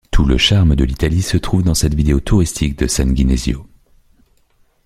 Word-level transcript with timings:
Tout 0.09 0.25
le 0.25 0.35
charme 0.39 0.75
de 0.75 0.83
l'Italie 0.83 1.21
se 1.21 1.37
trouve 1.37 1.61
dans 1.61 1.75
cette 1.75 1.93
vidéo 1.93 2.19
touristique 2.19 2.75
de 2.75 2.87
San 2.87 3.15
Ginesio. 3.15 3.67